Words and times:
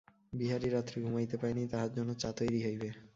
বিহারী 0.33 0.67
রাত্রে 0.69 0.97
ঘুমাইতে 1.05 1.35
পায় 1.41 1.55
নাই, 1.57 1.67
তাহার 1.73 1.91
জন্য 1.97 2.09
চা 2.21 2.29
তৈরি 2.39 2.59
হইবে। 2.65 2.89